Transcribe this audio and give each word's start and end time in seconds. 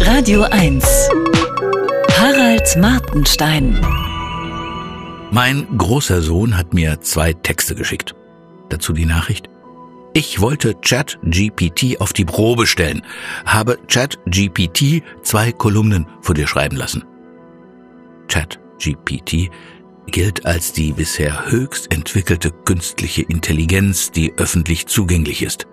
Radio 0.00 0.42
1. 0.42 0.84
Harald 2.16 2.76
Martenstein. 2.76 3.78
Mein 5.30 5.66
großer 5.76 6.22
Sohn 6.22 6.56
hat 6.56 6.72
mir 6.72 7.00
zwei 7.00 7.32
Texte 7.32 7.74
geschickt. 7.74 8.14
Dazu 8.68 8.92
die 8.92 9.06
Nachricht. 9.06 9.48
Ich 10.14 10.40
wollte 10.40 10.74
ChatGPT 10.74 12.00
auf 12.00 12.12
die 12.12 12.24
Probe 12.24 12.66
stellen, 12.66 13.02
habe 13.44 13.78
ChatGPT 13.88 15.02
zwei 15.22 15.52
Kolumnen 15.52 16.06
vor 16.20 16.34
dir 16.34 16.46
schreiben 16.46 16.76
lassen. 16.76 17.04
ChatGPT 18.28 19.50
gilt 20.06 20.46
als 20.46 20.72
die 20.72 20.92
bisher 20.92 21.50
höchst 21.50 21.92
entwickelte 21.92 22.50
künstliche 22.50 23.22
Intelligenz, 23.22 24.10
die 24.10 24.32
öffentlich 24.36 24.86
zugänglich 24.86 25.42
ist. 25.42 25.66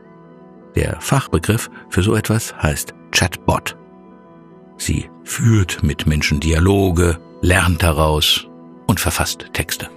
Der 0.75 0.99
Fachbegriff 0.99 1.69
für 1.89 2.03
so 2.03 2.15
etwas 2.15 2.53
heißt 2.61 2.93
Chatbot. 3.11 3.77
Sie 4.77 5.09
führt 5.23 5.83
mit 5.83 6.05
Menschen 6.05 6.39
Dialoge, 6.39 7.19
lernt 7.41 7.83
daraus 7.83 8.47
und 8.87 8.99
verfasst 8.99 9.45
Texte. 9.53 9.89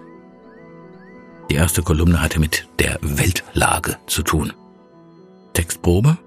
Die 1.50 1.54
erste 1.54 1.82
Kolumne 1.82 2.20
hatte 2.20 2.40
mit 2.40 2.66
der 2.78 2.98
Weltlage 3.00 3.96
zu 4.06 4.22
tun. 4.22 4.52
Textprobe? 5.54 6.18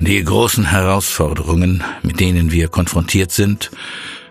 Die 0.00 0.22
großen 0.22 0.64
Herausforderungen, 0.64 1.82
mit 2.02 2.20
denen 2.20 2.52
wir 2.52 2.68
konfrontiert 2.68 3.32
sind, 3.32 3.70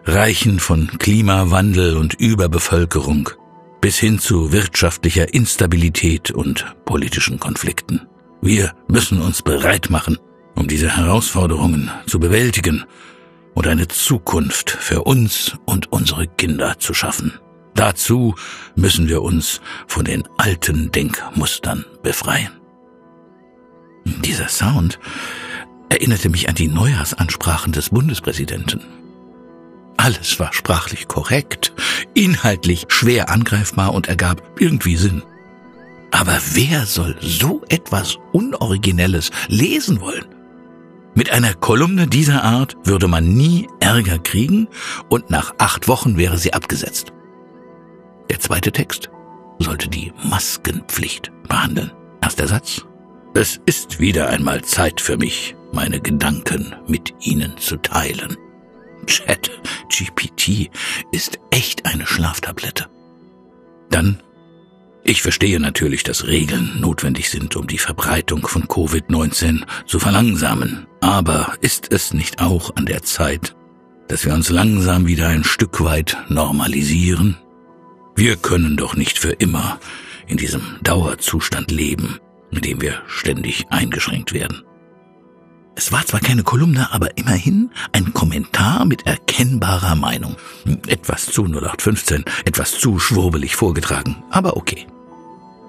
reichen 0.06 0.60
von 0.60 0.88
Klimawandel 0.98 1.98
und 1.98 2.14
Überbevölkerung 2.14 3.30
bis 3.82 3.98
hin 4.00 4.20
zu 4.20 4.52
wirtschaftlicher 4.52 5.34
Instabilität 5.34 6.32
und 6.32 6.66
politischen 6.86 7.40
Konflikten. 7.40 8.08
Wir 8.42 8.74
müssen 8.88 9.22
uns 9.22 9.42
bereit 9.42 9.90
machen, 9.90 10.18
um 10.56 10.68
diese 10.68 10.96
Herausforderungen 10.98 11.92
zu 12.08 12.20
bewältigen 12.20 12.86
und 13.58 13.66
eine 13.66 13.88
Zukunft 13.88 14.70
für 14.70 15.02
uns 15.02 15.58
und 15.66 15.92
unsere 15.92 16.28
Kinder 16.28 16.78
zu 16.78 16.94
schaffen. 16.94 17.40
Dazu 17.74 18.36
müssen 18.76 19.10
wir 19.10 19.24
uns 19.24 19.62
von 19.88 20.06
den 20.06 20.28
alten 20.38 20.92
Denkmustern 20.92 21.84
befreien. 22.04 22.52
Dieser 24.06 24.48
Sound 24.48 25.00
erinnerte 25.90 26.30
mich 26.30 26.48
an 26.48 26.54
die 26.54 26.68
Neujahrsansprachen 26.68 27.72
des 27.72 27.90
Bundespräsidenten. 27.90 28.82
Alles 29.98 30.40
war 30.40 30.54
sprachlich 30.54 31.08
korrekt, 31.08 31.74
inhaltlich 32.14 32.86
schwer 32.90 33.30
angreifbar 33.30 33.92
und 33.96 34.08
ergab 34.08 34.44
irgendwie 34.60 34.98
Sinn. 34.98 35.24
Aber 36.12 36.38
wer 36.54 36.86
soll 36.86 37.18
so 37.22 37.64
etwas 37.70 38.20
Unoriginelles 38.34 39.32
lesen 39.48 40.00
wollen? 40.00 40.37
Mit 41.18 41.32
einer 41.32 41.56
Kolumne 41.56 42.06
dieser 42.06 42.44
Art 42.44 42.78
würde 42.84 43.08
man 43.08 43.34
nie 43.34 43.68
Ärger 43.80 44.20
kriegen 44.20 44.68
und 45.10 45.32
nach 45.32 45.56
acht 45.58 45.88
Wochen 45.88 46.16
wäre 46.16 46.38
sie 46.38 46.54
abgesetzt. 46.54 47.12
Der 48.30 48.40
zweite 48.40 48.72
Text 48.72 49.10
sollte 49.58 49.90
die 49.90 50.14
Maskenpflicht 50.30 51.32
behandeln. 51.50 51.92
Erster 52.22 52.48
Satz. 52.48 52.86
Es 53.34 53.60
ist 53.66 54.00
wieder 54.00 54.30
einmal 54.30 54.64
Zeit 54.64 55.02
für 55.02 55.18
mich, 55.18 55.56
meine 55.72 56.00
Gedanken 56.00 56.76
mit 56.86 57.16
Ihnen 57.22 57.58
zu 57.58 57.78
teilen. 57.78 58.38
Chat 59.08 59.50
GPT 59.90 60.70
ist 61.12 61.40
echt 61.50 61.88
eine 61.88 62.06
Schlaftablette. 62.06 62.86
Dann 63.90 64.22
ich 65.08 65.22
verstehe 65.22 65.60
natürlich, 65.60 66.04
dass 66.04 66.28
Regeln 66.28 66.82
notwendig 66.82 67.30
sind, 67.30 67.56
um 67.56 67.66
die 67.66 67.78
Verbreitung 67.78 68.46
von 68.46 68.66
Covid-19 68.66 69.64
zu 69.86 70.00
verlangsamen. 70.00 70.86
Aber 71.00 71.54
ist 71.62 71.94
es 71.94 72.14
nicht 72.14 72.42
auch 72.42 72.76
an 72.76 72.86
der 72.86 73.04
Zeit, 73.04 73.56
dass 74.10 74.26
wir 74.26 74.34
uns 74.34 74.50
langsam 74.50 75.08
wieder 75.08 75.30
ein 75.30 75.46
Stück 75.46 75.82
weit 75.82 76.18
normalisieren? 76.28 77.38
Wir 78.18 78.36
können 78.36 78.76
doch 78.76 78.98
nicht 78.98 79.18
für 79.18 79.32
immer 79.32 79.80
in 80.28 80.36
diesem 80.36 80.62
Dauerzustand 80.84 81.72
leben, 81.72 82.20
in 82.52 82.60
dem 82.60 82.82
wir 82.82 83.02
ständig 83.08 83.66
eingeschränkt 83.70 84.34
werden. 84.34 84.64
Es 85.76 85.94
war 85.94 86.06
zwar 86.06 86.20
keine 86.20 86.44
Kolumne, 86.44 86.92
aber 86.92 87.18
immerhin 87.18 87.70
ein 87.94 88.12
Kommentar 88.12 88.84
mit 88.84 89.06
erkennbarer 89.06 89.96
Meinung. 89.96 90.36
Etwas 90.88 91.28
zu 91.28 91.46
0815, 91.46 92.26
etwas 92.44 92.74
zu 92.74 93.00
schwurbelig 93.00 93.56
vorgetragen, 93.56 94.22
aber 94.32 94.58
okay. 94.58 94.86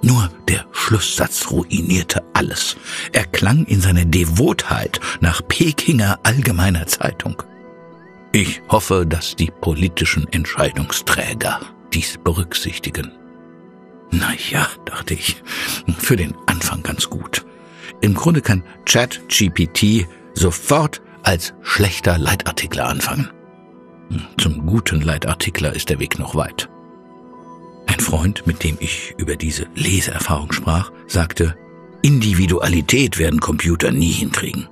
Nur 0.02 0.30
der 0.46 0.64
Schlusssatz 0.72 1.50
ruinierte 1.50 2.22
alles. 2.32 2.76
Er 3.12 3.24
klang 3.24 3.64
in 3.64 3.80
seiner 3.80 4.04
Devotheit 4.04 5.00
nach 5.20 5.42
Pekinger 5.46 6.18
Allgemeiner 6.22 6.86
Zeitung. 6.86 7.42
Ich 8.32 8.62
hoffe, 8.68 9.06
dass 9.06 9.34
die 9.34 9.50
politischen 9.50 10.30
Entscheidungsträger 10.32 11.60
dies 11.92 12.18
berücksichtigen. 12.22 13.12
Na 14.10 14.32
ja, 14.50 14.68
dachte 14.84 15.14
ich, 15.14 15.42
für 15.98 16.16
den 16.16 16.34
Anfang 16.46 16.82
ganz 16.82 17.10
gut. 17.10 17.44
Im 18.00 18.14
Grunde 18.14 18.40
kann 18.40 18.62
ChatGPT 18.86 20.06
sofort 20.34 21.02
als 21.22 21.54
schlechter 21.62 22.16
Leitartikler 22.18 22.86
anfangen. 22.86 23.28
Zum 24.38 24.64
guten 24.64 25.00
Leitartikler 25.00 25.74
ist 25.74 25.90
der 25.90 25.98
Weg 25.98 26.18
noch 26.18 26.34
weit. 26.34 26.68
Ein 27.88 28.00
Freund, 28.00 28.46
mit 28.46 28.62
dem 28.62 28.76
ich 28.80 29.14
über 29.16 29.34
diese 29.34 29.66
Leseerfahrung 29.74 30.52
sprach, 30.52 30.92
sagte, 31.06 31.56
Individualität 32.02 33.18
werden 33.18 33.40
Computer 33.40 33.90
nie 33.90 34.12
hinkriegen. 34.12 34.68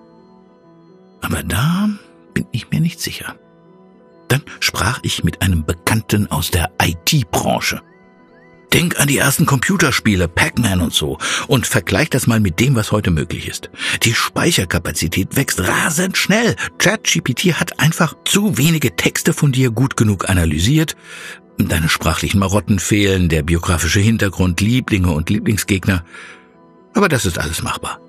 Aber 1.23 1.43
da 1.43 1.89
bin 2.35 2.47
ich 2.53 2.71
mir 2.71 2.81
nicht 2.81 3.01
sicher. 3.01 3.35
Dann 4.29 4.43
sprach 4.61 5.01
ich 5.03 5.25
mit 5.25 5.41
einem 5.41 5.65
Bekannten 5.65 6.31
aus 6.31 6.51
der 6.51 6.71
IT-Branche. 6.81 7.81
Denk 8.73 9.01
an 9.01 9.09
die 9.09 9.17
ersten 9.17 9.47
Computerspiele, 9.47 10.29
Pac-Man 10.29 10.83
und 10.83 10.93
so, 10.93 11.19
und 11.49 11.67
vergleich 11.67 12.11
das 12.11 12.27
mal 12.27 12.41
mit 12.41 12.61
dem, 12.61 12.75
was 12.75 12.93
heute 12.93 13.11
möglich 13.11 13.49
ist. 13.49 13.71
Die 14.03 14.13
Speicherkapazität 14.13 15.37
wächst 15.37 15.61
rasend 15.61 16.19
schnell. 16.19 16.55
ChatGPT 16.77 17.55
hat 17.55 17.81
einfach 17.81 18.15
zu 18.27 18.59
wenige 18.59 18.95
Texte 18.95 19.33
von 19.33 19.53
dir 19.53 19.71
gut 19.71 19.97
genug 19.97 20.29
analysiert, 20.29 20.97
Deine 21.59 21.89
sprachlichen 21.89 22.39
Marotten 22.39 22.79
fehlen, 22.79 23.29
der 23.29 23.43
biografische 23.43 24.01
Hintergrund, 24.01 24.61
Lieblinge 24.61 25.11
und 25.11 25.31
Lieblingsgegner. 25.31 26.05
Aber 26.95 27.09
das 27.09 27.25
ist 27.25 27.39
alles 27.39 27.63
machbar. 27.63 28.01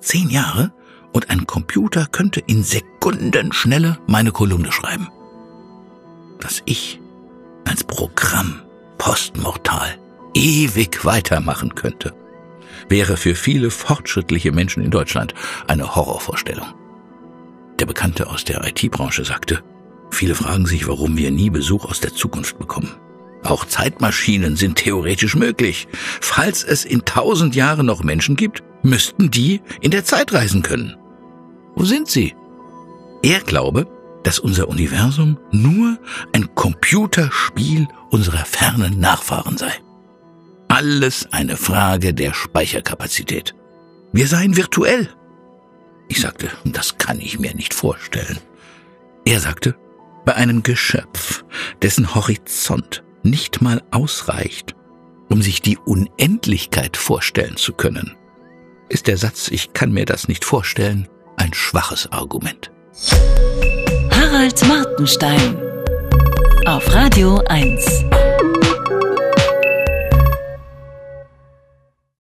Zehn 0.00 0.30
Jahre 0.30 0.72
und 1.12 1.30
ein 1.30 1.46
Computer 1.46 2.06
könnte 2.06 2.40
in 2.40 2.62
Sekundenschnelle 2.62 3.98
meine 4.06 4.32
Kolumne 4.32 4.72
schreiben. 4.72 5.08
Was 6.40 6.62
ich 6.64 7.00
als 7.66 7.84
Programm 7.84 8.62
postmortal 8.98 9.98
ewig 10.34 11.04
weitermachen 11.04 11.74
könnte, 11.74 12.14
wäre 12.88 13.16
für 13.16 13.34
viele 13.34 13.70
fortschrittliche 13.70 14.52
Menschen 14.52 14.82
in 14.82 14.90
Deutschland 14.90 15.34
eine 15.68 15.94
Horrorvorstellung. 15.94 16.68
Der 17.78 17.86
Bekannte 17.86 18.28
aus 18.28 18.44
der 18.44 18.64
IT-Branche 18.66 19.24
sagte, 19.24 19.62
Viele 20.10 20.34
fragen 20.34 20.66
sich, 20.66 20.86
warum 20.86 21.16
wir 21.16 21.30
nie 21.30 21.50
Besuch 21.50 21.84
aus 21.84 22.00
der 22.00 22.14
Zukunft 22.14 22.58
bekommen. 22.58 22.96
Auch 23.42 23.64
Zeitmaschinen 23.64 24.56
sind 24.56 24.76
theoretisch 24.76 25.34
möglich. 25.34 25.88
Falls 26.20 26.62
es 26.62 26.84
in 26.84 27.04
tausend 27.04 27.54
Jahren 27.54 27.86
noch 27.86 28.02
Menschen 28.02 28.36
gibt, 28.36 28.62
müssten 28.82 29.30
die 29.30 29.62
in 29.80 29.90
der 29.90 30.04
Zeit 30.04 30.32
reisen 30.32 30.62
können. 30.62 30.96
Wo 31.74 31.84
sind 31.84 32.08
sie? 32.08 32.34
Er 33.22 33.40
glaube, 33.40 33.86
dass 34.22 34.38
unser 34.38 34.68
Universum 34.68 35.38
nur 35.50 35.98
ein 36.32 36.54
Computerspiel 36.54 37.88
unserer 38.10 38.44
fernen 38.44 39.00
Nachfahren 39.00 39.56
sei. 39.56 39.72
Alles 40.68 41.28
eine 41.32 41.56
Frage 41.56 42.14
der 42.14 42.34
Speicherkapazität. 42.34 43.54
Wir 44.12 44.26
seien 44.26 44.56
virtuell. 44.56 45.08
Ich 46.08 46.20
sagte, 46.20 46.48
das 46.64 46.98
kann 46.98 47.20
ich 47.20 47.38
mir 47.38 47.54
nicht 47.54 47.72
vorstellen. 47.72 48.38
Er 49.24 49.40
sagte, 49.40 49.76
bei 50.30 50.36
einem 50.36 50.62
Geschöpf, 50.62 51.44
dessen 51.82 52.14
Horizont 52.14 53.02
nicht 53.24 53.62
mal 53.62 53.82
ausreicht, 53.90 54.76
um 55.28 55.42
sich 55.42 55.60
die 55.60 55.76
Unendlichkeit 55.76 56.96
vorstellen 56.96 57.56
zu 57.56 57.72
können, 57.72 58.14
ist 58.88 59.08
der 59.08 59.16
Satz 59.16 59.48
Ich 59.48 59.72
kann 59.72 59.90
mir 59.90 60.04
das 60.04 60.28
nicht 60.28 60.44
vorstellen 60.44 61.08
ein 61.36 61.52
schwaches 61.52 62.12
Argument. 62.12 62.70
Harald 64.12 64.64
Martenstein 64.68 65.56
auf 66.64 66.94
Radio 66.94 67.42
1. 67.48 68.04